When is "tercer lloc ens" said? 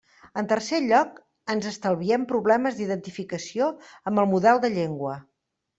0.51-1.67